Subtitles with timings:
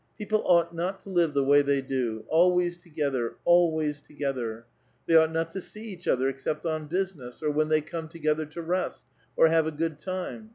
[0.17, 4.63] People ought not to live the way they do: always together, always tc^ether!
[5.05, 8.07] They ought not to see each otlier except on busi ness, or when they come
[8.07, 9.05] together to rest
[9.37, 10.49] or have a good time.